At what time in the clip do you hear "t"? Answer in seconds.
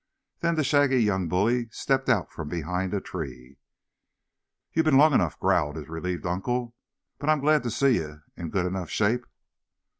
7.61-7.69